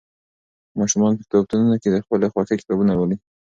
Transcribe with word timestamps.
ماشومان 0.79 1.11
په 1.17 1.23
کتابتونونو 1.27 1.75
کې 1.81 1.89
د 1.91 1.95
خپلې 2.05 2.27
خوښې 2.33 2.55
کتابونه 2.61 2.91
لولي. 2.93 3.17